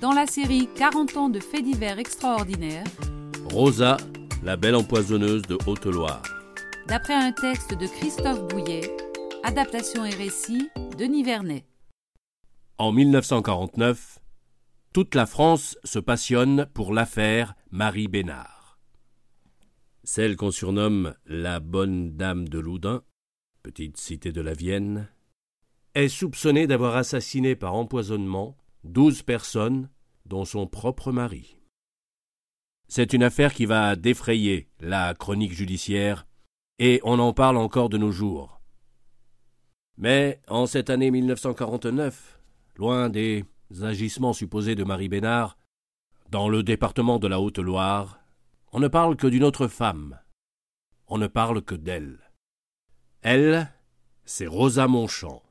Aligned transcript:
Dans 0.00 0.12
la 0.12 0.26
série 0.26 0.68
40 0.76 1.16
ans 1.16 1.28
de 1.28 1.40
faits 1.40 1.64
divers 1.64 1.98
extraordinaires, 1.98 2.84
Rosa, 3.50 3.96
la 4.44 4.56
belle 4.56 4.76
empoisonneuse 4.76 5.42
de 5.42 5.58
Haute-Loire. 5.66 6.22
d'après 6.86 7.14
un 7.14 7.32
texte 7.32 7.74
de 7.74 7.86
Christophe 7.86 8.46
Bouillet, 8.46 8.96
adaptation 9.42 10.04
et 10.04 10.14
récit 10.14 10.70
Denis 10.96 11.24
Vernet. 11.24 11.64
En 12.78 12.92
1949, 12.92 14.20
toute 14.92 15.16
la 15.16 15.26
France 15.26 15.76
se 15.82 15.98
passionne 15.98 16.66
pour 16.74 16.94
l'affaire 16.94 17.54
Marie 17.72 18.08
Bénard. 18.08 18.78
Celle 20.04 20.36
qu'on 20.36 20.52
surnomme 20.52 21.14
la 21.26 21.58
bonne 21.58 22.16
dame 22.16 22.48
de 22.48 22.60
Loudun, 22.60 23.02
petite 23.64 23.96
cité 23.96 24.30
de 24.30 24.40
la 24.40 24.54
Vienne, 24.54 25.08
est 25.94 26.08
soupçonnée 26.08 26.68
d'avoir 26.68 26.94
assassiné 26.96 27.56
par 27.56 27.74
empoisonnement 27.74 28.56
douze 28.92 29.22
personnes, 29.22 29.90
dont 30.26 30.44
son 30.44 30.66
propre 30.66 31.12
mari. 31.12 31.56
C'est 32.88 33.12
une 33.12 33.22
affaire 33.22 33.52
qui 33.52 33.66
va 33.66 33.96
défrayer 33.96 34.68
la 34.80 35.14
chronique 35.14 35.52
judiciaire, 35.52 36.26
et 36.78 37.00
on 37.04 37.18
en 37.18 37.32
parle 37.32 37.56
encore 37.56 37.88
de 37.88 37.98
nos 37.98 38.12
jours. 38.12 38.60
Mais 39.96 40.40
en 40.48 40.66
cette 40.66 40.90
année 40.90 41.10
1949, 41.10 42.40
loin 42.76 43.08
des 43.08 43.44
agissements 43.82 44.32
supposés 44.32 44.74
de 44.74 44.84
Marie 44.84 45.08
Bénard, 45.08 45.58
dans 46.30 46.48
le 46.48 46.62
département 46.62 47.18
de 47.18 47.26
la 47.26 47.40
Haute-Loire, 47.40 48.20
on 48.72 48.80
ne 48.80 48.88
parle 48.88 49.16
que 49.16 49.26
d'une 49.26 49.44
autre 49.44 49.66
femme. 49.66 50.18
On 51.06 51.18
ne 51.18 51.26
parle 51.26 51.62
que 51.62 51.74
d'elle. 51.74 52.18
Elle, 53.22 53.72
c'est 54.24 54.46
Rosa 54.46 54.86
Monchamp. 54.86 55.42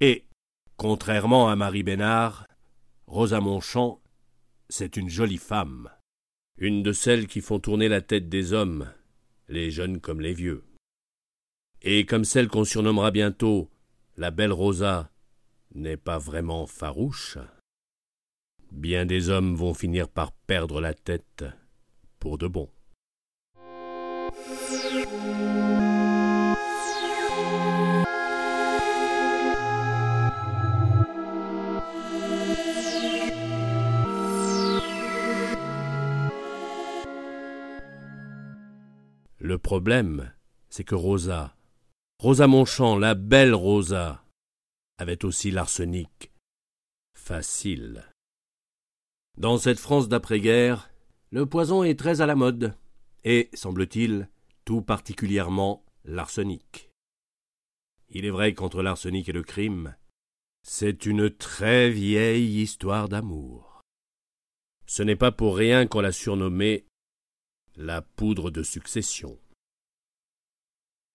Et, 0.00 0.26
contrairement 0.76 1.48
à 1.48 1.56
Marie 1.56 1.82
Bénard, 1.82 2.46
Rosa 3.06 3.40
Monchamp, 3.40 4.00
c'est 4.68 4.96
une 4.96 5.08
jolie 5.08 5.38
femme. 5.38 5.90
Une 6.56 6.82
de 6.82 6.92
celles 6.92 7.26
qui 7.26 7.40
font 7.40 7.60
tourner 7.60 7.88
la 7.88 8.00
tête 8.00 8.28
des 8.28 8.52
hommes, 8.52 8.90
les 9.48 9.70
jeunes 9.70 10.00
comme 10.00 10.20
les 10.20 10.32
vieux. 10.32 10.64
Et 11.82 12.06
comme 12.06 12.24
celle 12.24 12.48
qu'on 12.48 12.64
surnommera 12.64 13.10
bientôt 13.10 13.70
la 14.16 14.30
belle 14.30 14.52
Rosa 14.52 15.10
n'est 15.74 15.96
pas 15.96 16.18
vraiment 16.18 16.66
farouche, 16.66 17.36
bien 18.70 19.06
des 19.06 19.28
hommes 19.28 19.54
vont 19.54 19.74
finir 19.74 20.08
par 20.08 20.32
perdre 20.32 20.80
la 20.80 20.94
tête 20.94 21.44
pour 22.20 22.38
de 22.38 22.46
bon. 22.46 22.70
Le 39.44 39.58
problème, 39.58 40.32
c'est 40.70 40.84
que 40.84 40.94
Rosa, 40.94 41.54
Rosa 42.18 42.46
Monchamp, 42.46 42.96
la 42.96 43.14
belle 43.14 43.52
Rosa, 43.52 44.24
avait 44.96 45.22
aussi 45.22 45.50
l'arsenic. 45.50 46.32
Facile. 47.14 48.10
Dans 49.36 49.58
cette 49.58 49.78
France 49.78 50.08
d'après-guerre, 50.08 50.90
le 51.30 51.44
poison 51.44 51.84
est 51.84 51.98
très 51.98 52.22
à 52.22 52.26
la 52.26 52.36
mode, 52.36 52.74
et, 53.24 53.50
semble-t-il, 53.52 54.30
tout 54.64 54.80
particulièrement 54.80 55.84
l'arsenic. 56.06 56.88
Il 58.08 58.24
est 58.24 58.30
vrai 58.30 58.54
qu'entre 58.54 58.82
l'arsenic 58.82 59.28
et 59.28 59.32
le 59.32 59.42
crime, 59.42 59.94
c'est 60.62 61.04
une 61.04 61.28
très 61.28 61.90
vieille 61.90 62.62
histoire 62.62 63.10
d'amour. 63.10 63.82
Ce 64.86 65.02
n'est 65.02 65.16
pas 65.16 65.32
pour 65.32 65.54
rien 65.54 65.86
qu'on 65.86 66.00
l'a 66.00 66.12
surnommée 66.12 66.86
la 67.76 68.02
poudre 68.02 68.50
de 68.50 68.62
succession. 68.62 69.38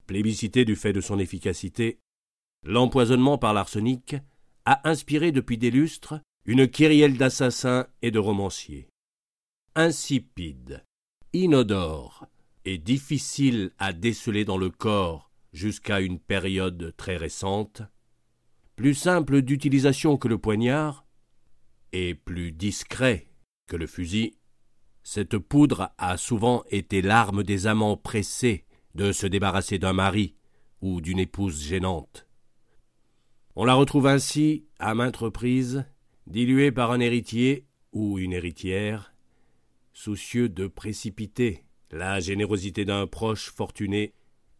Plébiscité 0.06 0.66
du 0.66 0.75
fait 0.75 0.94
de 0.94 1.02
son 1.02 1.20
efficacité, 1.20 2.00
l'empoisonnement 2.64 3.38
par 3.38 3.53
l'arsenic 3.53 4.16
a 4.66 4.88
inspiré 4.90 5.31
depuis 5.31 5.58
des 5.58 5.72
lustres 5.72 6.19
une 6.46 6.68
kyrielle 6.68 7.18
d'assassins 7.18 7.88
et 8.02 8.12
de 8.12 8.19
romanciers. 8.19 8.88
Insipide, 9.75 10.84
inodore 11.34 12.25
et 12.66 12.78
difficile 12.78 13.72
à 13.78 13.94
déceler 13.94 14.46
dans 14.46 14.58
le 14.58 14.69
corps 14.69 15.31
jusqu'à 15.53 16.00
une 16.02 16.19
période 16.19 16.94
très 16.98 17.18
récente, 17.18 17.81
plus 18.75 18.96
simple 18.96 19.42
d'utilisation 19.42 20.18
que 20.18 20.28
le 20.28 20.38
poignard 20.38 21.06
et 21.92 22.16
plus 22.16 22.52
discret 22.52 23.28
que 23.68 23.75
le 23.75 23.88
fusil, 23.88 24.38
cette 25.04 25.38
poudre 25.38 25.92
a 25.98 26.18
souvent 26.18 26.64
été 26.70 27.02
l'arme 27.02 27.44
des 27.44 27.68
amants 27.68 27.98
pressés 27.98 28.66
de 28.96 29.12
se 29.12 29.28
débarrasser 29.28 29.80
d'un 29.80 29.94
mari 29.94 30.36
ou 30.82 31.02
d'une 31.02 31.20
épouse 31.20 31.62
gênante. 31.62 32.28
On 33.56 33.66
la 33.66 33.74
retrouve 33.74 34.08
ainsi, 34.08 34.66
à 34.80 34.94
maintes 34.96 35.18
reprises, 35.18 35.86
diluée 36.28 36.72
par 36.72 36.92
un 36.92 37.00
héritier 37.00 37.66
ou 37.92 38.20
une 38.20 38.34
héritière, 38.34 39.14
soucieux 39.94 40.48
de 40.48 40.68
précipiter 40.68 41.66
la 41.92 42.20
générosité 42.20 42.86
d'un 42.86 43.08
proche 43.08 43.52
fortuné, 43.52 44.14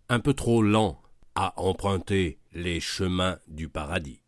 un 0.10 0.20
peu 0.20 0.34
trop 0.34 0.62
lent 0.62 1.02
à 1.36 1.54
emprunter 1.62 2.40
les 2.52 2.80
chemins 2.80 3.38
du 3.48 3.70
paradis. 3.70 4.19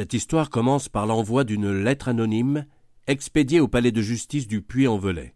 Cette 0.00 0.14
histoire 0.14 0.48
commence 0.48 0.88
par 0.88 1.04
l'envoi 1.04 1.44
d'une 1.44 1.70
lettre 1.70 2.08
anonyme 2.08 2.64
expédiée 3.06 3.60
au 3.60 3.68
palais 3.68 3.92
de 3.92 4.00
justice 4.00 4.48
du 4.48 4.62
Puy-en-Velay, 4.62 5.34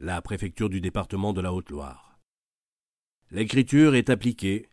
la 0.00 0.22
préfecture 0.22 0.70
du 0.70 0.80
département 0.80 1.34
de 1.34 1.42
la 1.42 1.52
Haute-Loire. 1.52 2.18
L'écriture 3.30 3.94
est 3.94 4.08
appliquée, 4.08 4.70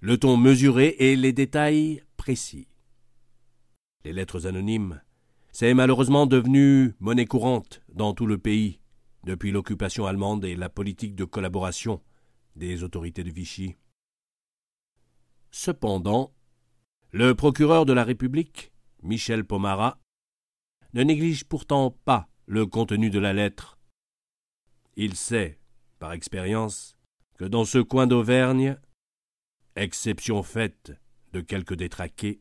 le 0.00 0.16
ton 0.16 0.36
mesuré 0.36 0.94
et 1.00 1.16
les 1.16 1.32
détails 1.32 2.04
précis. 2.16 2.68
Les 4.04 4.12
lettres 4.12 4.46
anonymes, 4.46 5.02
c'est 5.50 5.74
malheureusement 5.74 6.26
devenu 6.26 6.94
monnaie 7.00 7.26
courante 7.26 7.82
dans 7.88 8.14
tout 8.14 8.26
le 8.26 8.38
pays 8.38 8.78
depuis 9.24 9.50
l'occupation 9.50 10.06
allemande 10.06 10.44
et 10.44 10.54
la 10.54 10.68
politique 10.68 11.16
de 11.16 11.24
collaboration 11.24 12.00
des 12.54 12.84
autorités 12.84 13.24
de 13.24 13.32
Vichy. 13.32 13.74
Cependant, 15.50 16.32
le 17.12 17.34
procureur 17.34 17.84
de 17.84 17.92
la 17.92 18.04
République, 18.04 18.72
Michel 19.02 19.44
Pomara, 19.44 20.00
ne 20.94 21.02
néglige 21.02 21.44
pourtant 21.44 21.90
pas 21.90 22.28
le 22.46 22.64
contenu 22.64 23.10
de 23.10 23.18
la 23.18 23.34
lettre. 23.34 23.78
Il 24.96 25.14
sait, 25.14 25.58
par 25.98 26.12
expérience, 26.12 26.96
que 27.36 27.44
dans 27.44 27.66
ce 27.66 27.78
coin 27.78 28.06
d'Auvergne, 28.06 28.78
exception 29.76 30.42
faite 30.42 30.92
de 31.32 31.42
quelques 31.42 31.74
détraqués, 31.74 32.40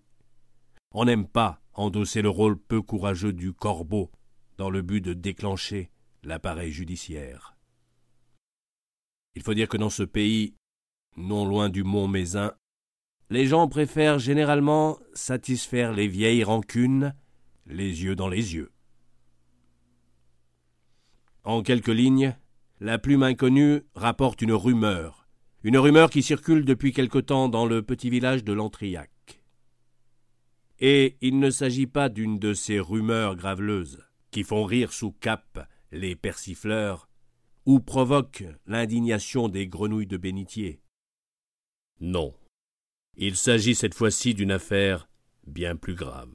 on 0.94 1.04
n'aime 1.04 1.28
pas 1.28 1.62
endosser 1.74 2.22
le 2.22 2.30
rôle 2.30 2.58
peu 2.58 2.82
courageux 2.82 3.34
du 3.34 3.52
corbeau 3.54 4.10
dans 4.58 4.70
le 4.70 4.82
but 4.82 5.02
de 5.02 5.14
déclencher 5.14 5.92
l'appareil 6.24 6.72
judiciaire. 6.72 7.58
Il 9.36 9.44
faut 9.44 9.54
dire 9.54 9.68
que 9.68 9.78
dans 9.78 9.90
ce 9.90 10.04
pays, 10.04 10.56
non 11.18 11.46
loin 11.46 11.70
du 11.70 11.84
mont 11.84 12.08
Mézin, 12.08 12.54
les 13.32 13.48
gens 13.48 13.70
préfèrent 13.70 14.20
généralement 14.20 15.00
satisfaire 15.14 15.94
les 15.94 16.10
vieilles 16.10 16.44
rancunes, 16.44 17.16
les 17.66 18.04
yeux 18.04 18.16
dans 18.16 18.28
les 18.28 18.56
yeux. 18.56 18.72
En 21.46 21.64
quelques 21.64 21.88
lignes, 21.88 22.36
la 22.82 23.00
plume 23.00 23.24
inconnue 23.24 23.84
rapporte 23.96 24.42
une 24.42 24.54
rumeur, 24.54 25.30
Une 25.64 25.78
rumeur 25.78 26.10
qui 26.10 26.24
circule 26.24 26.66
depuis 26.66 26.92
quelque 26.92 27.20
temps 27.20 27.48
dans 27.48 27.66
le 27.68 27.84
petit 27.84 28.10
village 28.10 28.44
de 28.44 28.52
Lantriac. 28.52 29.12
Et 30.80 31.18
il 31.22 31.40
ne 31.40 31.52
s'agit 31.52 31.88
pas 31.88 32.10
d'une 32.10 32.38
de 32.38 32.54
ces 32.54 32.80
rumeurs 32.80 33.36
graveleuses 33.36 34.04
qui 34.32 34.44
font 34.44 34.66
rire 34.66 34.92
sous 34.92 35.12
cap 35.12 35.70
les 35.92 36.16
persifleurs 36.16 37.08
ou 37.66 37.80
provoquent 37.80 38.46
l'indignation 38.66 39.48
des 39.48 39.68
grenouilles 39.68 40.08
de 40.08 40.18
bénitier. 40.18 40.82
Non. 42.00 42.34
Il 43.18 43.36
s'agit 43.36 43.76
cette 43.76 43.94
fois-ci 43.94 44.34
d'une 44.34 44.52
affaire 44.52 45.08
bien 45.46 45.76
plus 45.76 45.96
grave. 45.96 46.34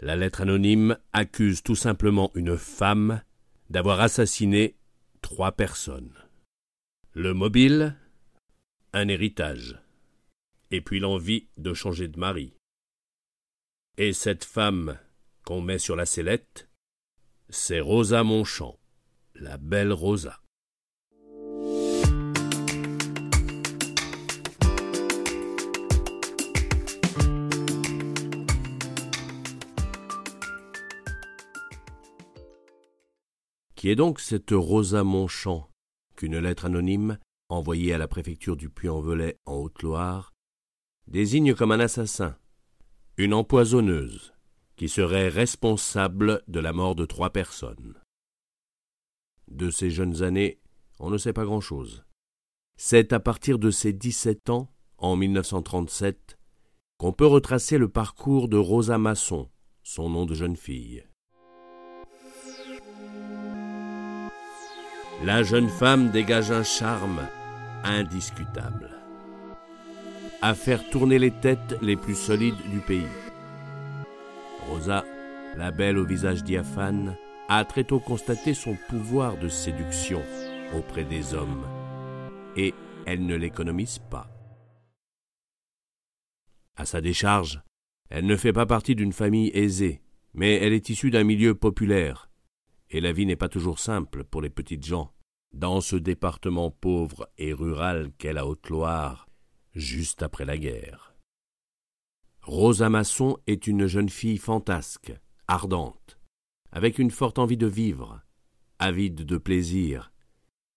La 0.00 0.14
lettre 0.14 0.42
anonyme 0.42 0.96
accuse 1.12 1.62
tout 1.62 1.74
simplement 1.74 2.30
une 2.34 2.56
femme 2.56 3.22
d'avoir 3.68 4.00
assassiné 4.00 4.76
trois 5.22 5.52
personnes. 5.52 6.14
Le 7.12 7.34
mobile, 7.34 7.96
un 8.92 9.08
héritage, 9.08 9.80
et 10.70 10.80
puis 10.80 11.00
l'envie 11.00 11.48
de 11.56 11.74
changer 11.74 12.08
de 12.08 12.18
mari. 12.18 12.54
Et 13.96 14.12
cette 14.12 14.44
femme 14.44 14.98
qu'on 15.44 15.60
met 15.60 15.78
sur 15.78 15.96
la 15.96 16.06
sellette, 16.06 16.68
c'est 17.48 17.80
Rosa 17.80 18.22
Monchamp, 18.22 18.78
la 19.34 19.56
belle 19.56 19.92
Rosa. 19.92 20.40
Qui 33.88 33.92
est 33.92 33.96
donc 33.96 34.20
cette 34.20 34.50
Rosa 34.50 35.02
Monchamp 35.02 35.66
qu'une 36.14 36.38
lettre 36.38 36.66
anonyme, 36.66 37.18
envoyée 37.48 37.94
à 37.94 37.96
la 37.96 38.06
préfecture 38.06 38.54
du 38.54 38.68
Puy-en-Velay 38.68 39.38
en 39.46 39.54
Haute-Loire, 39.54 40.34
désigne 41.06 41.54
comme 41.54 41.72
un 41.72 41.80
assassin, 41.80 42.36
une 43.16 43.32
empoisonneuse, 43.32 44.34
qui 44.76 44.90
serait 44.90 45.30
responsable 45.30 46.42
de 46.48 46.60
la 46.60 46.74
mort 46.74 46.96
de 46.96 47.06
trois 47.06 47.30
personnes. 47.30 47.94
De 49.50 49.70
ses 49.70 49.90
jeunes 49.90 50.22
années, 50.22 50.60
on 50.98 51.08
ne 51.08 51.16
sait 51.16 51.32
pas 51.32 51.46
grand-chose. 51.46 52.04
C'est 52.76 53.14
à 53.14 53.20
partir 53.20 53.58
de 53.58 53.70
ses 53.70 53.94
dix-sept 53.94 54.50
ans, 54.50 54.70
en 54.98 55.16
1937, 55.16 56.38
qu'on 56.98 57.14
peut 57.14 57.24
retracer 57.24 57.78
le 57.78 57.88
parcours 57.88 58.48
de 58.48 58.58
Rosa 58.58 58.98
Masson, 58.98 59.48
son 59.82 60.10
nom 60.10 60.26
de 60.26 60.34
jeune 60.34 60.56
fille. 60.56 61.06
La 65.22 65.42
jeune 65.42 65.68
femme 65.68 66.10
dégage 66.10 66.52
un 66.52 66.62
charme 66.62 67.26
indiscutable. 67.84 68.90
À 70.42 70.54
faire 70.54 70.88
tourner 70.90 71.18
les 71.18 71.32
têtes 71.32 71.76
les 71.82 71.96
plus 71.96 72.14
solides 72.14 72.70
du 72.70 72.78
pays. 72.78 73.02
Rosa, 74.68 75.04
la 75.56 75.72
belle 75.72 75.98
au 75.98 76.04
visage 76.04 76.44
diaphane, 76.44 77.16
a 77.48 77.64
très 77.64 77.82
tôt 77.82 77.98
constaté 77.98 78.54
son 78.54 78.76
pouvoir 78.88 79.36
de 79.38 79.48
séduction 79.48 80.22
auprès 80.76 81.04
des 81.04 81.34
hommes, 81.34 81.64
et 82.56 82.74
elle 83.06 83.26
ne 83.26 83.34
l'économise 83.34 83.98
pas. 84.10 84.28
À 86.76 86.84
sa 86.84 87.00
décharge, 87.00 87.62
elle 88.10 88.26
ne 88.26 88.36
fait 88.36 88.52
pas 88.52 88.66
partie 88.66 88.94
d'une 88.94 89.12
famille 89.12 89.50
aisée, 89.54 90.00
mais 90.34 90.54
elle 90.56 90.72
est 90.72 90.90
issue 90.90 91.10
d'un 91.10 91.24
milieu 91.24 91.54
populaire, 91.54 92.27
et 92.90 93.00
la 93.00 93.12
vie 93.12 93.26
n'est 93.26 93.36
pas 93.36 93.48
toujours 93.48 93.78
simple 93.78 94.24
pour 94.24 94.40
les 94.40 94.50
petites 94.50 94.84
gens, 94.84 95.12
dans 95.52 95.80
ce 95.80 95.96
département 95.96 96.70
pauvre 96.70 97.28
et 97.38 97.52
rural 97.52 98.12
qu'est 98.18 98.32
la 98.32 98.46
Haute-Loire, 98.46 99.28
juste 99.74 100.22
après 100.22 100.44
la 100.44 100.58
guerre. 100.58 101.14
Rosa 102.42 102.88
Masson 102.88 103.38
est 103.46 103.66
une 103.66 103.86
jeune 103.86 104.08
fille 104.08 104.38
fantasque, 104.38 105.12
ardente, 105.48 106.18
avec 106.72 106.98
une 106.98 107.10
forte 107.10 107.38
envie 107.38 107.56
de 107.56 107.66
vivre, 107.66 108.22
avide 108.78 109.24
de 109.24 109.36
plaisir, 109.36 110.12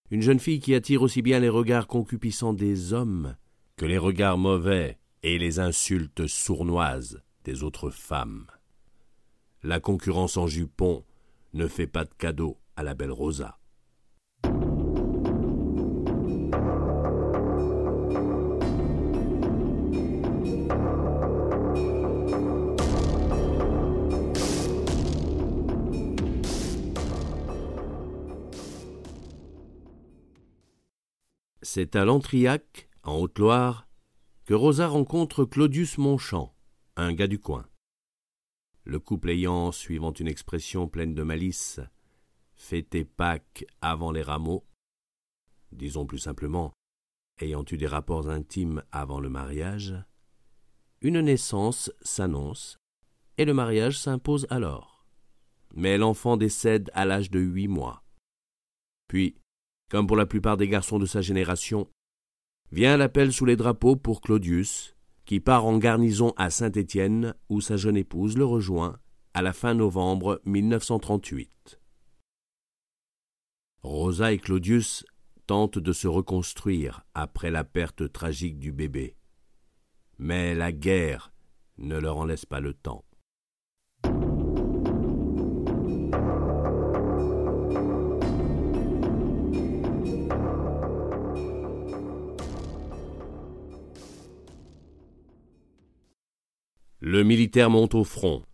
une 0.09 0.21
jeune 0.21 0.39
fille 0.39 0.59
qui 0.59 0.75
attire 0.75 1.01
aussi 1.01 1.21
bien 1.21 1.39
les 1.39 1.49
regards 1.49 1.87
concupiscents 1.87 2.53
des 2.53 2.91
hommes 2.91 3.35
que 3.77 3.85
les 3.85 3.97
regards 3.97 4.37
mauvais 4.37 4.99
et 5.23 5.37
les 5.37 5.59
insultes 5.59 6.27
sournoises 6.27 7.21
des 7.45 7.63
autres 7.63 7.89
femmes. 7.89 8.47
La 9.63 9.79
concurrence 9.79 10.37
en 10.37 10.47
jupon 10.47 11.05
ne 11.53 11.67
fait 11.67 11.87
pas 11.87 12.05
de 12.05 12.13
cadeau 12.17 12.59
à 12.75 12.83
la 12.83 12.93
belle 12.93 13.11
Rosa. 13.11 13.57
C'est 31.73 31.95
à 31.95 32.03
Lantriac, 32.03 32.89
en 33.03 33.15
Haute-Loire, 33.17 33.87
que 34.45 34.53
Rosa 34.53 34.87
rencontre 34.87 35.45
Claudius 35.45 35.97
Monchamp, 35.97 36.53
un 36.97 37.13
gars 37.13 37.27
du 37.27 37.39
coin 37.39 37.65
le 38.83 38.99
couple 38.99 39.29
ayant, 39.29 39.71
suivant 39.71 40.13
une 40.13 40.27
expression 40.27 40.87
pleine 40.87 41.13
de 41.13 41.23
malice, 41.23 41.79
fêté 42.55 43.05
Pâques 43.05 43.65
avant 43.81 44.11
les 44.11 44.21
rameaux, 44.21 44.65
disons 45.71 46.05
plus 46.05 46.19
simplement, 46.19 46.73
ayant 47.39 47.63
eu 47.71 47.77
des 47.77 47.87
rapports 47.87 48.29
intimes 48.29 48.83
avant 48.91 49.19
le 49.19 49.29
mariage, 49.29 49.95
une 51.01 51.21
naissance 51.21 51.91
s'annonce 52.01 52.77
et 53.37 53.45
le 53.45 53.53
mariage 53.53 53.97
s'impose 53.97 54.45
alors. 54.49 55.05
Mais 55.73 55.97
l'enfant 55.97 56.37
décède 56.37 56.91
à 56.93 57.05
l'âge 57.05 57.31
de 57.31 57.39
huit 57.39 57.67
mois. 57.67 58.03
Puis, 59.07 59.35
comme 59.89 60.05
pour 60.05 60.17
la 60.17 60.25
plupart 60.25 60.57
des 60.57 60.67
garçons 60.67 60.99
de 60.99 61.05
sa 61.05 61.21
génération, 61.21 61.89
vient 62.71 62.97
l'appel 62.97 63.33
sous 63.33 63.45
les 63.45 63.55
drapeaux 63.55 63.95
pour 63.95 64.21
Claudius, 64.21 64.95
qui 65.31 65.39
part 65.39 65.65
en 65.65 65.77
garnison 65.77 66.33
à 66.35 66.49
Saint-Étienne, 66.49 67.35
où 67.47 67.61
sa 67.61 67.77
jeune 67.77 67.95
épouse 67.95 68.37
le 68.37 68.43
rejoint 68.43 68.99
à 69.33 69.41
la 69.41 69.53
fin 69.53 69.73
novembre 69.73 70.41
1938. 70.43 71.79
Rosa 73.81 74.33
et 74.33 74.39
Claudius 74.39 75.05
tentent 75.47 75.79
de 75.79 75.93
se 75.93 76.09
reconstruire 76.09 77.05
après 77.13 77.49
la 77.49 77.63
perte 77.63 78.11
tragique 78.11 78.59
du 78.59 78.73
bébé. 78.73 79.15
Mais 80.17 80.53
la 80.53 80.73
guerre 80.73 81.31
ne 81.77 81.97
leur 81.97 82.17
en 82.17 82.25
laisse 82.25 82.45
pas 82.45 82.59
le 82.59 82.73
temps. 82.73 83.05
Le 97.11 97.25
militaire 97.25 97.69
monte 97.69 97.93
au 97.93 98.05
front, 98.05 98.45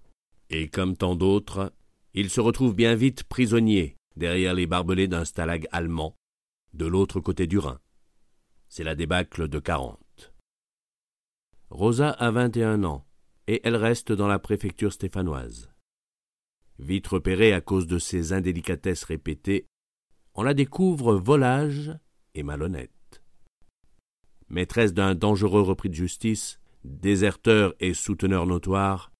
et 0.49 0.67
comme 0.67 0.97
tant 0.97 1.15
d'autres, 1.15 1.71
il 2.15 2.31
se 2.31 2.41
retrouve 2.41 2.73
bien 2.73 2.95
vite 2.95 3.23
prisonnier 3.23 3.97
derrière 4.15 4.55
les 4.55 4.65
barbelés 4.65 5.07
d'un 5.07 5.25
stalag 5.25 5.67
allemand, 5.71 6.15
de 6.73 6.87
l'autre 6.87 7.19
côté 7.19 7.45
du 7.45 7.59
Rhin. 7.59 7.79
C'est 8.67 8.83
la 8.83 8.95
débâcle 8.95 9.47
de 9.47 9.59
quarante. 9.59 10.33
Rosa 11.69 12.09
a 12.09 12.31
vingt 12.31 12.57
et 12.57 12.63
un 12.63 12.83
ans, 12.83 13.05
et 13.45 13.61
elle 13.63 13.75
reste 13.75 14.11
dans 14.11 14.25
la 14.25 14.39
préfecture 14.39 14.91
stéphanoise. 14.91 15.69
Vite 16.79 17.05
repérée 17.05 17.53
à 17.53 17.61
cause 17.61 17.85
de 17.85 17.99
ses 17.99 18.33
indélicatesses 18.33 19.03
répétées, 19.03 19.67
on 20.33 20.41
la 20.41 20.55
découvre 20.55 21.13
volage 21.13 21.91
et 22.33 22.41
malhonnête. 22.41 23.21
Maîtresse 24.49 24.95
d'un 24.95 25.13
dangereux 25.13 25.61
repris 25.61 25.89
de 25.89 25.93
justice, 25.93 26.59
déserteur 26.87 27.75
et 27.79 27.93
souteneur 27.93 28.45
notoire, 28.45 29.11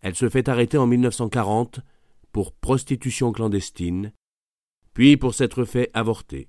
elle 0.00 0.14
se 0.14 0.28
fait 0.28 0.48
arrêter 0.48 0.76
en 0.76 0.86
1940 0.86 1.80
pour 2.30 2.52
prostitution 2.52 3.32
clandestine, 3.32 4.12
puis 4.92 5.16
pour 5.16 5.34
s'être 5.34 5.64
fait 5.64 5.90
avorter. 5.94 6.48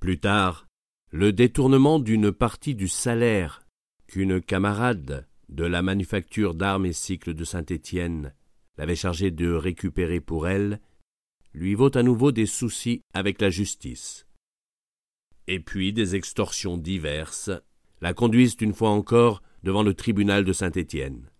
Plus 0.00 0.18
tard, 0.18 0.66
le 1.10 1.32
détournement 1.32 1.98
d'une 1.98 2.32
partie 2.32 2.74
du 2.74 2.88
salaire 2.88 3.66
qu'une 4.06 4.40
camarade 4.40 5.28
de 5.48 5.64
la 5.64 5.82
manufacture 5.82 6.54
d'armes 6.54 6.86
et 6.86 6.92
cycles 6.92 7.34
de 7.34 7.44
Saint-Étienne 7.44 8.32
l'avait 8.78 8.96
chargé 8.96 9.30
de 9.30 9.52
récupérer 9.52 10.20
pour 10.20 10.48
elle, 10.48 10.80
lui 11.52 11.74
vaut 11.74 11.96
à 11.96 12.02
nouveau 12.02 12.32
des 12.32 12.46
soucis 12.46 13.02
avec 13.12 13.40
la 13.40 13.50
justice. 13.50 14.26
Et 15.46 15.60
puis 15.60 15.92
des 15.92 16.16
extorsions 16.16 16.78
diverses 16.78 17.50
la 18.04 18.12
conduisent 18.12 18.58
une 18.60 18.74
fois 18.74 18.90
encore 18.90 19.42
devant 19.62 19.82
le 19.82 19.94
tribunal 19.94 20.44
de 20.44 20.52
Saint-Étienne. 20.52 21.30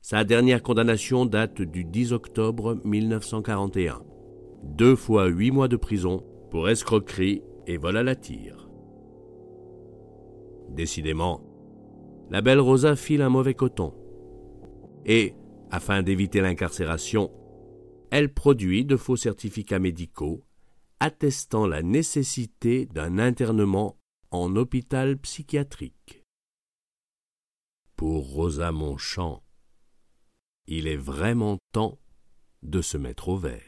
Sa 0.00 0.24
dernière 0.24 0.62
condamnation 0.62 1.26
date 1.26 1.60
du 1.60 1.84
10 1.84 2.14
octobre 2.14 2.80
1941. 2.84 4.02
Deux 4.62 4.96
fois 4.96 5.26
huit 5.26 5.50
mois 5.50 5.68
de 5.68 5.76
prison 5.76 6.24
pour 6.50 6.70
escroquerie 6.70 7.42
et 7.66 7.76
vole 7.76 7.98
à 7.98 8.02
la 8.02 8.16
tire. 8.16 8.70
Décidément, 10.70 11.42
la 12.30 12.40
belle 12.40 12.60
Rosa 12.60 12.96
file 12.96 13.20
un 13.20 13.28
mauvais 13.28 13.52
coton. 13.52 13.92
Et, 15.04 15.34
afin 15.70 16.02
d'éviter 16.02 16.40
l'incarcération, 16.40 17.30
elle 18.10 18.32
produit 18.32 18.86
de 18.86 18.96
faux 18.96 19.16
certificats 19.16 19.80
médicaux 19.80 20.44
attestant 20.98 21.66
la 21.66 21.82
nécessité 21.82 22.86
d'un 22.86 23.18
internement 23.18 23.95
en 24.30 24.56
hôpital 24.56 25.18
psychiatrique. 25.18 26.22
Pour 27.96 28.30
Rosa 28.30 28.72
Monchamp, 28.72 29.42
il 30.66 30.86
est 30.86 30.96
vraiment 30.96 31.58
temps 31.72 31.98
de 32.62 32.82
se 32.82 32.96
mettre 32.96 33.28
au 33.28 33.36
vert. 33.36 33.62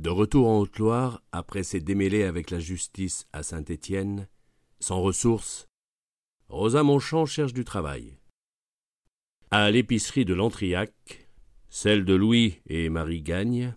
De 0.00 0.08
retour 0.08 0.48
en 0.48 0.60
Haute-Loire, 0.60 1.22
après 1.30 1.62
ses 1.62 1.80
démêlés 1.80 2.24
avec 2.24 2.50
la 2.50 2.58
justice 2.58 3.26
à 3.34 3.42
Saint-Étienne, 3.42 4.28
sans 4.78 5.02
ressources, 5.02 5.66
Rosa 6.50 6.82
Monchamp 6.82 7.26
cherche 7.26 7.52
du 7.52 7.64
travail. 7.64 8.18
À 9.52 9.70
l'épicerie 9.70 10.24
de 10.24 10.34
l'Entriac, 10.34 11.28
celle 11.68 12.04
de 12.04 12.12
Louis 12.12 12.60
et 12.66 12.88
Marie 12.88 13.22
Gagne, 13.22 13.76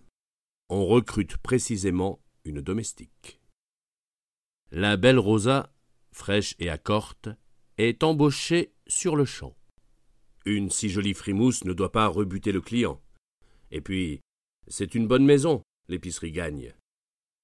on 0.68 0.84
recrute 0.84 1.36
précisément 1.36 2.20
une 2.44 2.60
domestique. 2.60 3.40
La 4.72 4.96
belle 4.96 5.20
Rosa, 5.20 5.72
fraîche 6.10 6.56
et 6.58 6.68
accorte, 6.68 7.28
est 7.78 8.02
embauchée 8.02 8.72
sur 8.88 9.14
le 9.14 9.24
champ. 9.24 9.56
Une 10.44 10.68
si 10.68 10.88
jolie 10.88 11.14
frimousse 11.14 11.62
ne 11.62 11.74
doit 11.74 11.92
pas 11.92 12.08
rebuter 12.08 12.50
le 12.50 12.60
client. 12.60 13.00
Et 13.70 13.80
puis, 13.80 14.20
c'est 14.66 14.96
une 14.96 15.06
bonne 15.06 15.24
maison, 15.24 15.62
l'épicerie 15.86 16.32
gagne. 16.32 16.74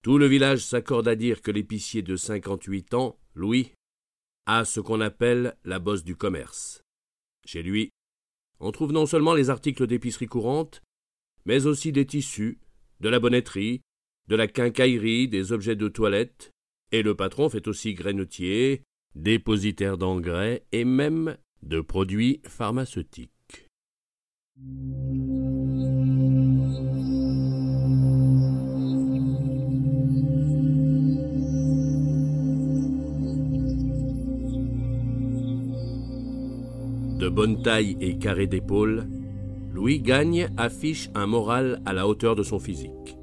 Tout 0.02 0.18
le 0.18 0.26
village 0.26 0.64
s'accorde 0.64 1.06
à 1.06 1.14
dire 1.14 1.40
que 1.40 1.52
l'épicier 1.52 2.02
de 2.02 2.16
cinquante-huit 2.16 2.94
ans, 2.94 3.16
Louis, 3.34 3.72
a 4.46 4.64
ce 4.64 4.80
qu'on 4.80 5.00
appelle 5.00 5.56
la 5.64 5.78
bosse 5.78 6.04
du 6.04 6.16
commerce. 6.16 6.82
Chez 7.46 7.62
lui, 7.62 7.90
on 8.58 8.72
trouve 8.72 8.92
non 8.92 9.06
seulement 9.06 9.34
les 9.34 9.50
articles 9.50 9.86
d'épicerie 9.86 10.26
courante, 10.26 10.82
mais 11.46 11.66
aussi 11.66 11.92
des 11.92 12.06
tissus, 12.06 12.58
de 13.00 13.08
la 13.08 13.18
bonnetterie, 13.18 13.80
de 14.28 14.36
la 14.36 14.46
quincaillerie, 14.46 15.28
des 15.28 15.52
objets 15.52 15.76
de 15.76 15.88
toilette, 15.88 16.50
et 16.92 17.02
le 17.02 17.14
patron 17.14 17.48
fait 17.48 17.66
aussi 17.68 17.94
grainotier, 17.94 18.82
dépositaire 19.14 19.98
d'engrais 19.98 20.64
et 20.72 20.84
même 20.84 21.36
de 21.62 21.80
produits 21.80 22.40
pharmaceutiques. 22.44 23.30
De 37.20 37.28
bonne 37.28 37.60
taille 37.60 37.98
et 38.00 38.16
carré 38.16 38.46
d'épaule, 38.46 39.06
Louis 39.74 40.00
Gagne 40.00 40.48
affiche 40.56 41.10
un 41.14 41.26
moral 41.26 41.82
à 41.84 41.92
la 41.92 42.08
hauteur 42.08 42.34
de 42.34 42.42
son 42.42 42.58
physique. 42.58 43.18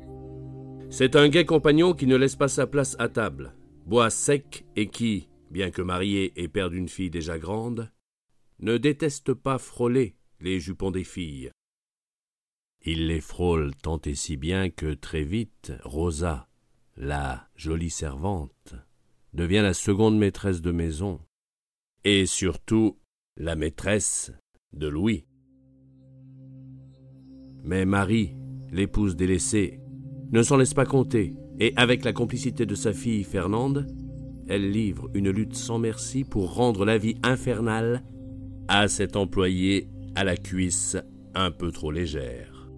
C'est 0.92 1.16
un 1.16 1.28
gai 1.30 1.46
compagnon 1.46 1.94
qui 1.96 2.06
ne 2.06 2.16
laisse 2.16 2.36
pas 2.36 2.48
sa 2.48 2.68
place 2.68 2.96
à 3.00 3.10
table, 3.10 3.56
boit 3.88 4.12
sec 4.12 4.68
et 4.76 4.90
qui, 4.90 5.30
bien 5.50 5.72
que 5.72 5.82
marié 5.82 6.32
et 6.36 6.48
père 6.48 6.70
d'une 6.70 6.90
fille 6.90 7.10
déjà 7.10 7.40
grande, 7.40 7.92
ne 8.60 8.78
déteste 8.78 9.34
pas 9.34 9.58
frôler 9.58 10.16
les 10.42 10.60
jupons 10.60 10.92
des 10.92 11.04
filles. 11.04 11.50
Il 12.86 13.08
les 13.08 13.20
frôle 13.20 13.74
tant 13.82 14.00
et 14.06 14.14
si 14.14 14.38
bien 14.38 14.70
que 14.70 14.94
très 14.94 15.24
vite 15.24 15.74
Rosa, 15.84 16.48
la 16.98 17.48
jolie 17.56 17.90
servante, 17.90 18.76
devient 19.34 19.64
la 19.64 19.74
seconde 19.74 20.20
maîtresse 20.20 20.62
de 20.62 20.72
maison, 20.72 21.20
et 22.04 22.28
surtout 22.28 23.00
la 23.38 23.56
maîtresse 23.56 24.32
de 24.74 24.88
Louis. 24.88 25.26
Mais 27.64 27.86
Marie, 27.86 28.36
l'épouse 28.72 29.16
délaissée, 29.16 29.80
ne 30.32 30.42
s'en 30.42 30.58
laisse 30.58 30.74
pas 30.74 30.86
compter, 30.86 31.36
et 31.60 31.74
avec 31.76 32.04
la 32.04 32.14
complicité 32.14 32.66
de 32.66 32.76
sa 32.76 32.94
fille 32.94 33.24
Fernande, 33.24 33.88
elle 34.48 34.72
livre 34.72 35.10
une 35.14 35.30
lutte 35.30 35.56
sans 35.56 35.80
merci 35.80 36.24
pour 36.24 36.56
rendre 36.56 36.86
la 36.86 36.98
vie 36.98 37.16
infernale 37.24 38.04
à 38.68 38.88
cet 38.88 39.16
employé 39.16 39.90
à 40.16 40.24
la 40.24 40.36
cuisse 40.36 40.98
un 41.36 41.52
peu 41.52 41.72
trop 41.72 41.92
légère. 41.92 42.70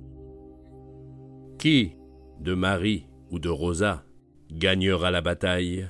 Qui, 1.58 1.96
de 2.40 2.54
Marie 2.54 3.06
ou 3.32 3.40
de 3.40 3.50
Rosa, 3.50 4.04
gagnera 4.52 5.12
la 5.12 5.22
bataille? 5.22 5.90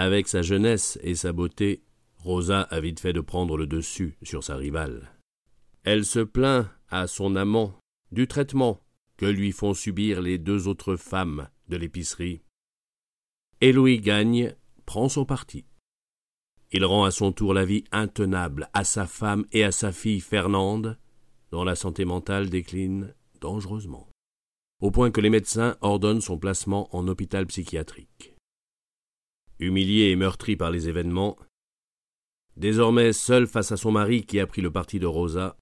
Avec 0.00 0.28
sa 0.28 0.42
jeunesse 0.42 0.96
et 1.02 1.16
sa 1.16 1.32
beauté, 1.32 1.82
Rosa 2.18 2.60
a 2.60 2.78
vite 2.78 3.00
fait 3.00 3.12
de 3.12 3.20
prendre 3.20 3.56
le 3.56 3.66
dessus 3.66 4.16
sur 4.22 4.44
sa 4.44 4.54
rivale. 4.54 5.10
Elle 5.82 6.04
se 6.04 6.20
plaint 6.20 6.68
à 6.88 7.08
son 7.08 7.34
amant 7.34 7.74
du 8.12 8.28
traitement 8.28 8.80
que 9.16 9.26
lui 9.26 9.50
font 9.50 9.74
subir 9.74 10.22
les 10.22 10.38
deux 10.38 10.68
autres 10.68 10.94
femmes 10.94 11.48
de 11.66 11.76
l'épicerie. 11.76 12.42
Et 13.60 13.72
Louis 13.72 13.98
Gagne 13.98 14.54
prend 14.86 15.08
son 15.08 15.24
parti. 15.24 15.64
Il 16.70 16.84
rend 16.84 17.02
à 17.02 17.10
son 17.10 17.32
tour 17.32 17.52
la 17.52 17.64
vie 17.64 17.82
intenable 17.90 18.70
à 18.74 18.84
sa 18.84 19.04
femme 19.04 19.46
et 19.50 19.64
à 19.64 19.72
sa 19.72 19.90
fille 19.90 20.20
Fernande, 20.20 20.96
dont 21.50 21.64
la 21.64 21.74
santé 21.74 22.04
mentale 22.04 22.50
décline 22.50 23.16
dangereusement, 23.40 24.08
au 24.80 24.92
point 24.92 25.10
que 25.10 25.20
les 25.20 25.30
médecins 25.30 25.76
ordonnent 25.80 26.20
son 26.20 26.38
placement 26.38 26.88
en 26.94 27.08
hôpital 27.08 27.46
psychiatrique 27.46 28.37
humiliée 29.58 30.10
et 30.10 30.16
meurtrie 30.16 30.56
par 30.56 30.70
les 30.70 30.88
événements, 30.88 31.38
désormais 32.56 33.12
seule 33.12 33.46
face 33.46 33.72
à 33.72 33.76
son 33.76 33.92
mari 33.92 34.24
qui 34.24 34.40
a 34.40 34.46
pris 34.46 34.62
le 34.62 34.70
parti 34.70 34.98
de 34.98 35.06
Rosa, 35.06 35.56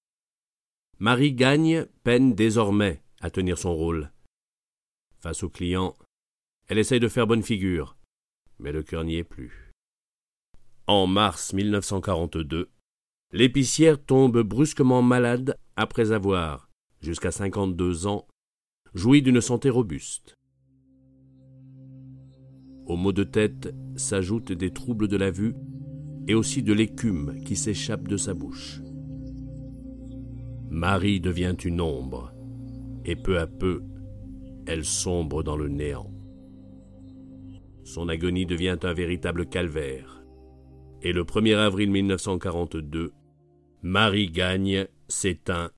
Marie 0.99 1.33
Gagne 1.33 1.87
peine 2.05 2.35
désormais 2.35 3.03
à 3.21 3.31
tenir 3.31 3.59
son 3.59 3.75
rôle. 3.75 4.13
Face 5.19 5.43
aux 5.43 5.51
clients, 5.51 5.97
elle 6.69 6.79
essaye 6.79 7.01
de 7.01 7.09
faire 7.09 7.27
bonne 7.27 7.43
figure, 7.43 7.97
mais 8.59 8.73
le 8.73 8.83
cœur 8.83 9.05
n'y 9.05 9.17
est 9.17 9.25
plus. 9.25 9.73
En 10.87 11.07
mars 11.07 11.53
1942, 11.53 12.71
l'épicière 13.33 14.03
tombe 14.03 14.41
brusquement 14.43 15.03
malade 15.03 15.59
après 15.77 16.13
avoir, 16.13 16.71
jusqu'à 17.03 17.31
52 17.31 18.07
ans, 18.07 18.27
joui 18.95 19.21
d'une 19.21 19.41
santé 19.41 19.69
robuste. 19.69 20.35
Aux 22.87 22.97
maux 22.97 23.13
de 23.13 23.25
tête 23.25 23.75
s'ajoutent 23.97 24.53
des 24.53 24.71
troubles 24.71 25.09
de 25.09 25.17
la 25.17 25.31
vue 25.31 25.55
et 26.29 26.35
aussi 26.35 26.63
de 26.63 26.73
l'écume 26.73 27.41
qui 27.45 27.57
s'échappe 27.57 28.07
de 28.09 28.17
sa 28.17 28.35
bouche. 28.35 28.81
Marie 30.71 31.21
devient 31.21 31.57
une 31.65 31.81
ombre, 31.81 32.33
et 33.05 33.17
peu 33.17 33.39
à 33.39 33.47
peu, 33.47 33.83
elle 34.67 34.85
sombre 34.85 35.43
dans 35.43 35.57
le 35.57 35.69
néant. 35.69 36.13
Son 37.85 38.09
agonie 38.09 38.47
devient 38.47 38.79
un 38.83 38.93
véritable 38.93 39.47
calvaire, 39.47 40.25
et 41.03 41.13
le 41.13 41.23
1er 41.23 41.57
avril 41.57 41.91
1942, 41.91 43.13
Marie 43.83 44.31
Gagne 44.31 44.87
s'éteint 45.09 45.71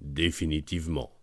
définitivement. 0.00 1.13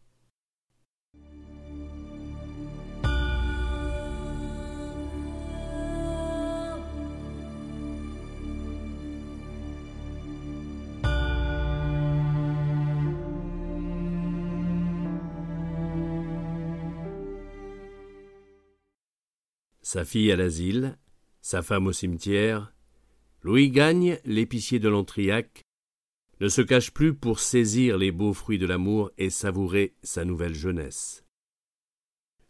Sa 19.92 20.06
fille 20.06 20.32
à 20.32 20.38
l'asile, 20.38 20.98
sa 21.42 21.62
femme 21.62 21.86
au 21.86 21.92
cimetière, 21.92 22.74
Louis 23.42 23.70
Gagne, 23.70 24.22
l'épicier 24.24 24.80
de 24.80 24.88
l'Entriac, 24.88 25.64
ne 26.40 26.48
se 26.48 26.62
cache 26.62 26.92
plus 26.92 27.14
pour 27.14 27.42
saisir 27.42 27.98
les 27.98 28.14
beaux 28.14 28.32
fruits 28.32 28.58
de 28.58 28.66
l'amour 28.66 29.12
et 29.18 29.30
savourer 29.30 29.94
sa 30.02 30.24
nouvelle 30.24 30.56
jeunesse. 30.56 31.26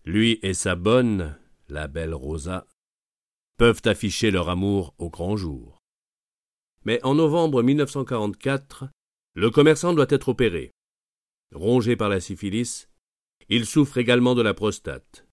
Lui 0.05 0.37
et 0.43 0.53
sa 0.53 0.75
bonne, 0.75 1.35
la 1.67 1.87
belle 1.87 2.13
Rosa, 2.13 2.67
peuvent 3.57 3.81
afficher 3.85 4.29
leur 4.29 4.47
amour 4.47 4.93
au 4.99 5.09
grand 5.09 5.35
jour. 5.35 5.79
Mais 6.85 7.03
en 7.03 7.15
novembre 7.15 7.63
1944, 7.63 8.85
le 9.33 9.49
commerçant 9.49 9.95
doit 9.95 10.05
être 10.09 10.29
opéré. 10.29 10.69
Rongé 11.55 11.95
par 11.95 12.09
la 12.09 12.19
syphilis, 12.19 12.87
il 13.49 13.65
souffre 13.65 13.97
également 13.97 14.35
de 14.35 14.43
la 14.43 14.53
prostate. 14.53 15.25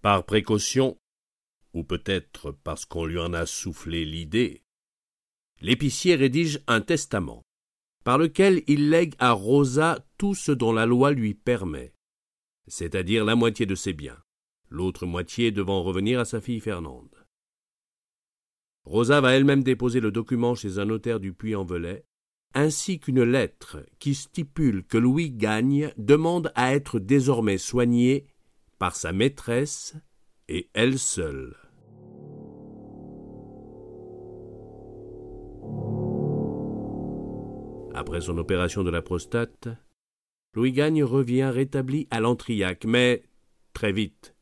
Par 0.00 0.24
précaution, 0.24 0.96
ou 1.74 1.82
peut-être 1.82 2.52
parce 2.52 2.84
qu'on 2.84 3.04
lui 3.04 3.18
en 3.18 3.32
a 3.32 3.46
soufflé 3.46 4.04
l'idée, 4.04 4.62
l'épicier 5.60 6.14
rédige 6.14 6.60
un 6.68 6.80
testament, 6.80 7.42
par 8.04 8.16
lequel 8.16 8.62
il 8.68 8.90
lègue 8.90 9.14
à 9.18 9.32
Rosa 9.32 10.06
tout 10.16 10.34
ce 10.34 10.52
dont 10.52 10.72
la 10.72 10.86
loi 10.86 11.10
lui 11.10 11.34
permet, 11.34 11.92
c'est-à-dire 12.68 13.24
la 13.24 13.34
moitié 13.34 13.66
de 13.66 13.74
ses 13.74 13.92
biens, 13.92 14.22
l'autre 14.70 15.04
moitié 15.04 15.50
devant 15.50 15.82
revenir 15.82 16.20
à 16.20 16.24
sa 16.24 16.40
fille 16.40 16.60
Fernande. 16.60 17.26
Rosa 18.84 19.20
va 19.20 19.34
elle-même 19.34 19.64
déposer 19.64 20.00
le 20.00 20.12
document 20.12 20.54
chez 20.54 20.78
un 20.78 20.84
notaire 20.84 21.20
du 21.20 21.32
Puy-en-Velay, 21.32 22.04
ainsi 22.54 23.00
qu'une 23.00 23.22
lettre 23.22 23.84
qui 23.98 24.14
stipule 24.14 24.84
que 24.84 24.96
Louis 24.96 25.30
Gagne 25.30 25.92
demande 25.98 26.52
à 26.54 26.74
être 26.74 26.98
désormais 26.98 27.58
soigné 27.58 28.26
par 28.78 28.94
sa 28.94 29.12
maîtresse 29.12 29.96
et 30.48 30.70
elle 30.74 30.98
seule. 30.98 31.56
Après 37.94 38.20
son 38.20 38.38
opération 38.38 38.84
de 38.84 38.90
la 38.90 39.02
prostate, 39.02 39.68
Louis 40.54 40.72
Gagne 40.72 41.02
revient 41.02 41.50
rétabli 41.52 42.06
à 42.10 42.20
l'Antriac, 42.20 42.84
mais 42.84 43.24
très 43.72 43.92
vite. 43.92 44.34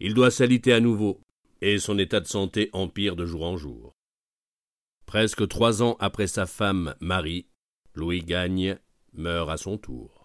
Il 0.00 0.14
doit 0.14 0.30
s'aliter 0.30 0.72
à 0.72 0.80
nouveau, 0.80 1.20
et 1.60 1.78
son 1.78 1.98
état 1.98 2.20
de 2.20 2.26
santé 2.26 2.68
empire 2.72 3.16
de 3.16 3.24
jour 3.24 3.44
en 3.44 3.56
jour. 3.56 3.94
Presque 5.06 5.46
trois 5.48 5.82
ans 5.82 5.96
après 6.00 6.26
sa 6.26 6.46
femme 6.46 6.94
Marie, 7.00 7.46
Louis 7.94 8.22
Gagne 8.22 8.78
meurt 9.14 9.48
à 9.48 9.56
son 9.56 9.78
tour. 9.78 10.15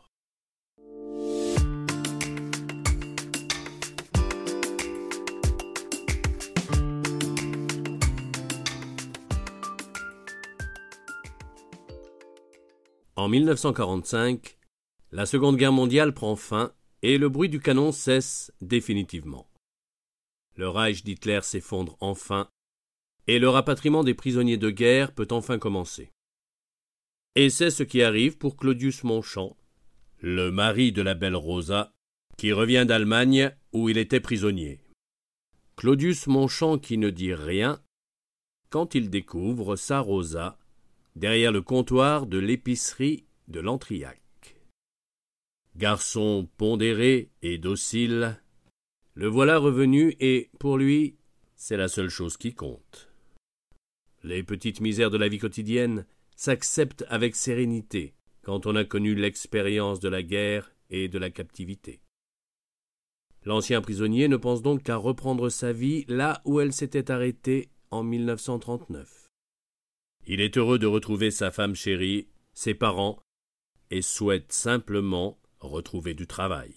En 13.21 13.29
1945, 13.29 14.57
la 15.11 15.27
Seconde 15.27 15.55
Guerre 15.55 15.71
mondiale 15.71 16.11
prend 16.11 16.35
fin 16.35 16.73
et 17.03 17.19
le 17.19 17.29
bruit 17.29 17.49
du 17.49 17.59
canon 17.59 17.91
cesse 17.91 18.51
définitivement. 18.61 19.47
Le 20.55 20.67
Reich 20.67 21.03
d'Hitler 21.03 21.41
s'effondre 21.43 21.97
enfin 21.99 22.49
et 23.27 23.37
le 23.37 23.47
rapatriement 23.47 24.03
des 24.03 24.15
prisonniers 24.15 24.57
de 24.57 24.71
guerre 24.71 25.13
peut 25.13 25.27
enfin 25.29 25.59
commencer. 25.59 26.09
Et 27.35 27.51
c'est 27.51 27.69
ce 27.69 27.83
qui 27.83 28.01
arrive 28.01 28.39
pour 28.39 28.57
Claudius 28.57 29.03
Monchamp, 29.03 29.55
le 30.21 30.49
mari 30.49 30.91
de 30.91 31.03
la 31.03 31.13
belle 31.13 31.35
Rosa, 31.35 31.91
qui 32.39 32.51
revient 32.51 32.85
d'Allemagne 32.87 33.55
où 33.71 33.87
il 33.87 33.99
était 33.99 34.19
prisonnier. 34.19 34.81
Claudius 35.75 36.25
Monchamp 36.25 36.79
qui 36.79 36.97
ne 36.97 37.11
dit 37.11 37.35
rien 37.35 37.83
quand 38.71 38.95
il 38.95 39.11
découvre 39.11 39.75
sa 39.75 39.99
Rosa 39.99 40.57
derrière 41.15 41.51
le 41.51 41.61
comptoir 41.61 42.25
de 42.25 42.37
l'épicerie 42.37 43.25
de 43.47 43.59
l'Antriac. 43.59 44.21
Garçon 45.75 46.49
pondéré 46.57 47.29
et 47.41 47.57
docile, 47.57 48.41
le 49.13 49.27
voilà 49.27 49.57
revenu 49.57 50.15
et, 50.19 50.49
pour 50.59 50.77
lui, 50.77 51.17
c'est 51.55 51.77
la 51.77 51.87
seule 51.87 52.09
chose 52.09 52.37
qui 52.37 52.53
compte. 52.53 53.09
Les 54.23 54.43
petites 54.43 54.81
misères 54.81 55.09
de 55.09 55.17
la 55.17 55.27
vie 55.27 55.39
quotidienne 55.39 56.05
s'acceptent 56.35 57.05
avec 57.07 57.35
sérénité 57.35 58.13
quand 58.41 58.65
on 58.65 58.75
a 58.75 58.83
connu 58.83 59.15
l'expérience 59.15 59.99
de 59.99 60.09
la 60.09 60.23
guerre 60.23 60.71
et 60.89 61.07
de 61.07 61.19
la 61.19 61.29
captivité. 61.29 62.01
L'ancien 63.43 63.81
prisonnier 63.81 64.27
ne 64.27 64.37
pense 64.37 64.61
donc 64.61 64.83
qu'à 64.83 64.97
reprendre 64.97 65.49
sa 65.49 65.73
vie 65.73 66.05
là 66.07 66.41
où 66.45 66.59
elle 66.59 66.73
s'était 66.73 67.09
arrêtée 67.11 67.69
en 67.89 68.03
1939. 68.03 69.20
Il 70.27 70.39
est 70.39 70.57
heureux 70.57 70.79
de 70.79 70.87
retrouver 70.87 71.31
sa 71.31 71.51
femme 71.51 71.75
chérie, 71.75 72.27
ses 72.53 72.73
parents, 72.73 73.19
et 73.89 74.01
souhaite 74.01 74.51
simplement 74.51 75.39
retrouver 75.59 76.13
du 76.13 76.27
travail. 76.27 76.73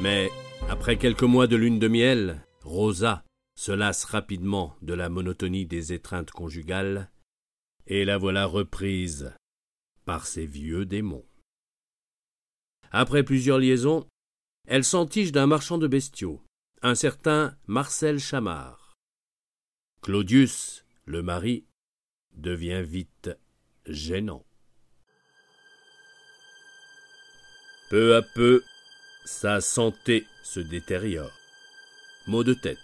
Mais, 0.00 0.30
après 0.68 0.98
quelques 0.98 1.22
mois 1.22 1.46
de 1.46 1.56
lune 1.56 1.78
de 1.78 1.88
miel, 1.88 2.46
Rosa 2.62 3.24
se 3.58 3.72
lasse 3.72 4.04
rapidement 4.04 4.76
de 4.82 4.94
la 4.94 5.08
monotonie 5.08 5.66
des 5.66 5.92
étreintes 5.92 6.30
conjugales, 6.30 7.10
et 7.86 8.04
la 8.04 8.18
voilà 8.18 8.46
reprise 8.46 9.32
par 10.06 10.26
ses 10.26 10.46
vieux 10.46 10.86
démons. 10.86 11.26
Après 12.90 13.24
plusieurs 13.24 13.58
liaisons, 13.58 14.06
elle 14.66 14.84
s'entiche 14.84 15.32
d'un 15.32 15.46
marchand 15.46 15.76
de 15.76 15.86
bestiaux, 15.86 16.42
un 16.80 16.94
certain 16.94 17.56
Marcel 17.66 18.18
Chamard. 18.18 18.94
Claudius, 20.00 20.84
le 21.04 21.22
mari, 21.22 21.66
devient 22.32 22.82
vite 22.82 23.30
gênant. 23.86 24.46
Peu 27.90 28.16
à 28.16 28.22
peu, 28.22 28.62
sa 29.24 29.60
santé 29.60 30.26
se 30.44 30.60
détériore. 30.60 31.36
Maux 32.28 32.44
de 32.44 32.54
tête, 32.54 32.78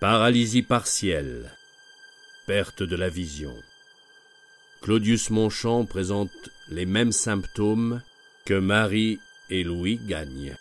paralysie 0.00 0.62
partielle, 0.62 1.56
perte 2.46 2.82
de 2.82 2.96
la 2.96 3.08
vision. 3.08 3.54
Claudius 4.82 5.30
Monchamp 5.30 5.86
présente 5.86 6.32
les 6.68 6.86
mêmes 6.86 7.12
symptômes 7.12 8.02
que 8.44 8.54
Marie 8.54 9.20
et 9.48 9.62
Louis 9.62 10.00
gagnent. 10.08 10.56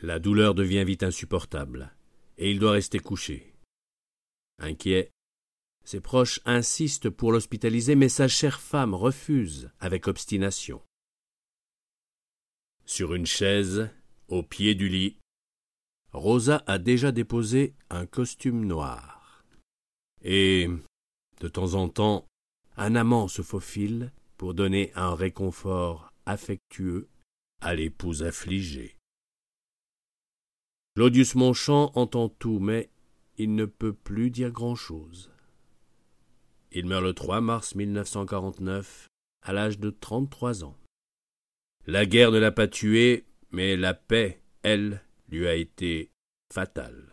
La 0.00 0.18
douleur 0.18 0.54
devient 0.54 0.82
vite 0.84 1.02
insupportable, 1.02 1.94
et 2.38 2.50
il 2.50 2.58
doit 2.58 2.72
rester 2.72 3.00
couché. 3.00 3.52
Inquiet, 4.60 5.10
ses 5.84 6.00
proches 6.00 6.40
insistent 6.46 7.10
pour 7.10 7.32
l'hospitaliser, 7.32 7.96
mais 7.96 8.08
sa 8.08 8.28
chère 8.28 8.62
femme 8.62 8.94
refuse 8.94 9.70
avec 9.78 10.08
obstination. 10.08 10.80
Sur 12.86 13.12
une 13.12 13.26
chaise, 13.26 13.90
au 14.28 14.42
pied 14.42 14.74
du 14.74 14.88
lit, 14.88 15.18
Rosa 16.12 16.64
a 16.66 16.78
déjà 16.78 17.12
déposé 17.12 17.74
un 17.90 18.06
costume 18.06 18.64
noir. 18.64 19.44
Et 20.22 20.66
de 21.40 21.48
temps 21.48 21.74
en 21.74 21.88
temps, 21.88 22.26
un 22.76 22.94
amant 22.94 23.28
se 23.28 23.42
faufile 23.42 24.12
pour 24.36 24.54
donner 24.54 24.92
un 24.94 25.14
réconfort 25.14 26.12
affectueux 26.26 27.08
à 27.60 27.74
l'épouse 27.74 28.22
affligée. 28.22 28.96
Claudius 30.94 31.34
Monchamp 31.34 31.92
entend 31.94 32.28
tout, 32.28 32.58
mais 32.58 32.90
il 33.36 33.54
ne 33.54 33.64
peut 33.64 33.92
plus 33.92 34.30
dire 34.30 34.50
grand-chose. 34.50 35.30
Il 36.72 36.86
meurt 36.86 37.02
le 37.02 37.14
3 37.14 37.40
mars 37.40 37.74
1949, 37.74 39.08
à 39.42 39.52
l'âge 39.52 39.78
de 39.78 39.90
33 39.90 40.64
ans. 40.64 40.76
La 41.86 42.06
guerre 42.06 42.30
ne 42.30 42.38
l'a 42.38 42.52
pas 42.52 42.68
tué, 42.68 43.24
mais 43.50 43.76
la 43.76 43.94
paix, 43.94 44.42
elle, 44.62 45.02
lui 45.28 45.46
a 45.46 45.54
été 45.54 46.10
fatale. 46.52 47.09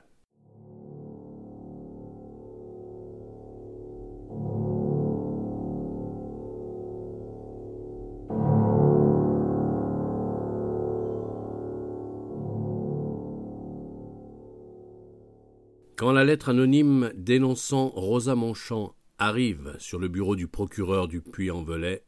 Quand 15.97 16.11
la 16.11 16.23
lettre 16.23 16.49
anonyme 16.49 17.11
dénonçant 17.15 17.89
Rosa 17.89 18.35
Monchamp 18.35 18.95
arrive 19.17 19.75
sur 19.79 19.97
le 19.97 20.07
bureau 20.07 20.35
du 20.35 20.47
procureur 20.47 21.07
du 21.07 21.21
Puy-en-Velay, 21.21 22.03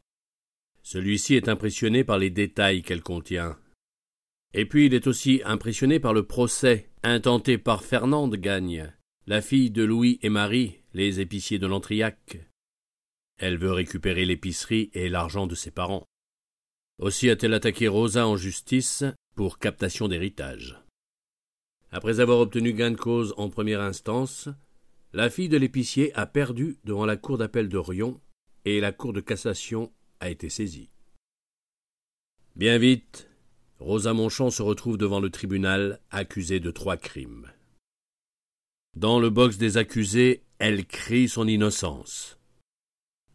celui-ci 0.84 1.34
est 1.34 1.48
impressionné 1.48 2.04
par 2.04 2.16
les 2.16 2.30
détails 2.30 2.82
qu'elle 2.82 3.02
contient. 3.02 3.58
Et 4.54 4.64
puis 4.64 4.86
il 4.86 4.94
est 4.94 5.08
aussi 5.08 5.42
impressionné 5.44 5.98
par 5.98 6.14
le 6.14 6.24
procès 6.24 6.88
intenté 7.02 7.58
par 7.58 7.82
Fernande 7.82 8.36
Gagne, 8.36 8.94
la 9.26 9.42
fille 9.42 9.72
de 9.72 9.82
Louis 9.82 10.20
et 10.22 10.28
Marie, 10.28 10.78
les 10.94 11.18
épiciers 11.18 11.58
de 11.58 11.66
l'Antriac. 11.66 12.38
Elle 13.38 13.58
veut 13.58 13.72
récupérer 13.72 14.24
l'épicerie 14.24 14.90
et 14.94 15.08
l'argent 15.08 15.48
de 15.48 15.56
ses 15.56 15.72
parents. 15.72 16.04
Aussi 16.98 17.28
a-t-elle 17.28 17.54
attaqué 17.54 17.88
Rosa 17.88 18.28
en 18.28 18.36
justice 18.36 19.02
pour 19.34 19.58
captation 19.58 20.06
d'héritage. 20.06 20.80
Après 21.92 22.20
avoir 22.20 22.38
obtenu 22.38 22.72
gain 22.72 22.92
de 22.92 22.96
cause 22.96 23.34
en 23.36 23.50
première 23.50 23.80
instance, 23.80 24.48
la 25.12 25.28
fille 25.28 25.48
de 25.48 25.56
l'épicier 25.56 26.14
a 26.14 26.26
perdu 26.26 26.78
devant 26.84 27.04
la 27.04 27.16
cour 27.16 27.36
d'appel 27.36 27.68
de 27.68 27.78
Rion 27.78 28.20
et 28.64 28.80
la 28.80 28.92
cour 28.92 29.12
de 29.12 29.20
cassation 29.20 29.92
a 30.20 30.30
été 30.30 30.48
saisie. 30.48 30.90
Bien 32.54 32.78
vite, 32.78 33.28
Rosa 33.80 34.12
Monchamp 34.12 34.50
se 34.50 34.62
retrouve 34.62 34.98
devant 34.98 35.20
le 35.20 35.30
tribunal 35.30 36.00
accusée 36.10 36.60
de 36.60 36.70
trois 36.70 36.96
crimes. 36.96 37.50
Dans 38.96 39.18
le 39.18 39.30
box 39.30 39.56
des 39.56 39.76
accusés, 39.76 40.44
elle 40.58 40.86
crie 40.86 41.28
son 41.28 41.48
innocence. 41.48 42.38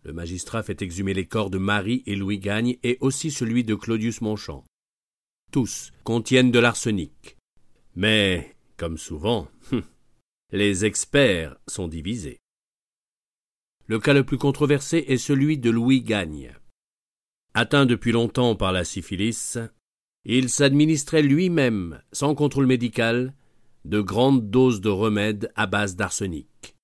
Le 0.04 0.14
magistrat 0.14 0.64
fait 0.64 0.82
exhumer 0.82 1.14
les 1.14 1.26
corps 1.26 1.50
de 1.50 1.58
Marie 1.58 2.04
et 2.06 2.16
Louis 2.16 2.38
Gagne 2.38 2.78
et 2.84 2.98
aussi 3.02 3.32
celui 3.32 3.64
de 3.64 3.74
Claudius 3.74 4.22
Monchamp. 4.22 4.64
Tous 5.52 5.92
contiennent 6.04 6.52
de 6.52 6.60
l'arsenic. 6.60 7.35
Mais, 7.96 8.56
comme 8.78 8.98
souvent, 8.98 9.48
les 10.52 10.86
experts 10.86 11.58
sont 11.68 11.88
divisés. 11.88 12.40
Le 13.88 14.00
cas 14.00 14.14
le 14.14 14.24
plus 14.24 14.38
controversé 14.38 15.06
est 15.08 15.18
celui 15.18 15.58
de 15.58 15.70
Louis 15.70 16.02
Gagne. 16.02 16.56
Atteint 17.54 17.86
depuis 17.86 18.12
longtemps 18.12 18.56
par 18.56 18.72
la 18.72 18.84
syphilis, 18.84 19.58
il 20.26 20.50
s'administrait 20.50 21.22
lui-même, 21.22 22.02
sans 22.12 22.36
contrôle 22.36 22.66
médical, 22.66 23.34
de 23.86 24.02
grandes 24.02 24.50
doses 24.50 24.82
de 24.82 24.90
remèdes 24.90 25.52
à 25.56 25.68
base 25.68 25.96
d'arsenic. 25.96 26.76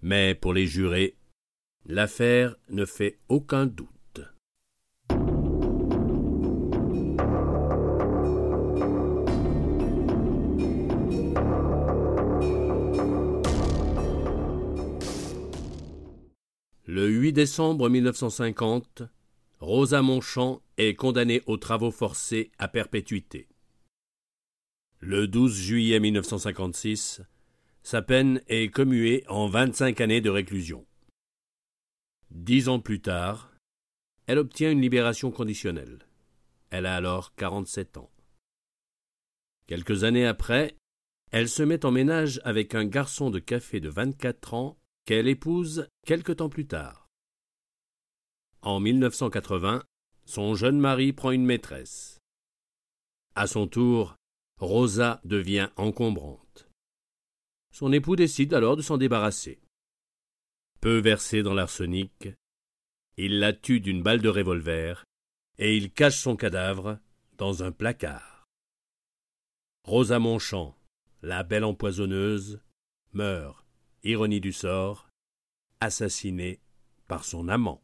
Mais 0.00 0.34
pour 0.34 0.54
les 0.54 0.66
jurés, 0.66 1.16
l'affaire 1.84 2.56
ne 2.70 2.84
fait 2.84 3.18
aucun 3.28 3.66
doute. 3.66 3.88
Le 16.90 17.06
8 17.06 17.34
décembre 17.34 17.90
1950, 17.90 19.02
Rosa 19.60 20.00
Monchamp 20.00 20.62
est 20.78 20.94
condamnée 20.94 21.42
aux 21.44 21.58
travaux 21.58 21.90
forcés 21.90 22.50
à 22.56 22.66
perpétuité. 22.66 23.46
Le 25.00 25.28
12 25.28 25.54
juillet 25.54 26.00
1956, 26.00 27.20
sa 27.82 28.00
peine 28.00 28.40
est 28.48 28.70
commuée 28.70 29.22
en 29.28 29.48
25 29.48 30.00
années 30.00 30.22
de 30.22 30.30
réclusion. 30.30 30.86
Dix 32.30 32.70
ans 32.70 32.80
plus 32.80 33.02
tard, 33.02 33.52
elle 34.24 34.38
obtient 34.38 34.70
une 34.70 34.80
libération 34.80 35.30
conditionnelle. 35.30 35.98
Elle 36.70 36.86
a 36.86 36.96
alors 36.96 37.34
47 37.34 37.98
ans. 37.98 38.10
Quelques 39.66 40.04
années 40.04 40.26
après, 40.26 40.74
elle 41.32 41.50
se 41.50 41.62
met 41.62 41.84
en 41.84 41.90
ménage 41.90 42.40
avec 42.44 42.74
un 42.74 42.86
garçon 42.86 43.28
de 43.28 43.40
café 43.40 43.78
de 43.78 43.90
24 43.90 44.54
ans 44.54 44.77
qu'elle 45.08 45.26
épouse 45.26 45.88
quelque 46.04 46.32
temps 46.32 46.50
plus 46.50 46.66
tard. 46.66 47.08
En 48.60 48.78
1980, 48.78 49.82
son 50.26 50.54
jeune 50.54 50.78
mari 50.78 51.14
prend 51.14 51.30
une 51.30 51.46
maîtresse. 51.46 52.18
À 53.34 53.46
son 53.46 53.66
tour, 53.68 54.16
Rosa 54.60 55.22
devient 55.24 55.70
encombrante. 55.76 56.68
Son 57.72 57.90
époux 57.90 58.16
décide 58.16 58.52
alors 58.52 58.76
de 58.76 58.82
s'en 58.82 58.98
débarrasser. 58.98 59.62
Peu 60.82 60.98
versé 60.98 61.42
dans 61.42 61.54
l'arsenic, 61.54 62.28
il 63.16 63.38
la 63.38 63.54
tue 63.54 63.80
d'une 63.80 64.02
balle 64.02 64.20
de 64.20 64.28
revolver 64.28 65.06
et 65.56 65.74
il 65.74 65.90
cache 65.90 66.18
son 66.18 66.36
cadavre 66.36 66.98
dans 67.38 67.62
un 67.62 67.72
placard. 67.72 68.44
Rosa 69.84 70.18
Monchamp, 70.18 70.76
la 71.22 71.44
belle 71.44 71.64
empoisonneuse, 71.64 72.60
meurt 73.14 73.67
ironie 74.04 74.40
du 74.40 74.52
sort, 74.52 75.08
assassiné 75.80 76.60
par 77.08 77.24
son 77.24 77.48
amant. 77.48 77.80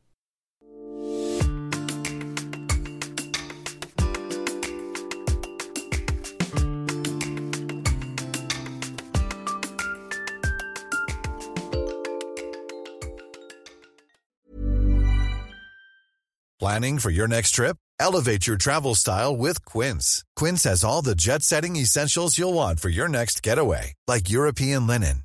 Planning 16.60 16.98
for 16.98 17.10
your 17.10 17.28
next 17.28 17.50
trip? 17.50 17.76
Elevate 18.00 18.46
your 18.46 18.56
travel 18.56 18.94
style 18.94 19.36
with 19.36 19.62
Quince. 19.66 20.24
Quince 20.34 20.64
has 20.64 20.82
all 20.82 21.02
the 21.02 21.14
jet 21.14 21.42
setting 21.42 21.76
essentials 21.76 22.38
you'll 22.38 22.54
want 22.54 22.80
for 22.80 22.88
your 22.88 23.06
next 23.06 23.42
getaway, 23.42 23.92
like 24.06 24.30
European 24.30 24.86
linen 24.86 25.24